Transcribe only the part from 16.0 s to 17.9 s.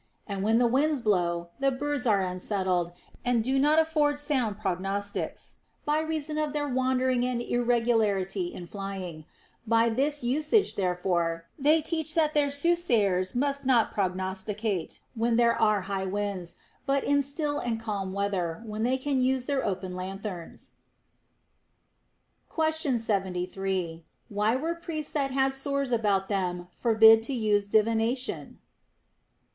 winds, but in still and